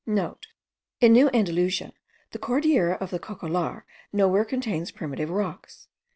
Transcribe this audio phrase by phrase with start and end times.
[0.03, 1.93] *(* In New Andalusia,
[2.31, 5.89] the Cordillera of the Cocollar nowhere contains primitive rocks.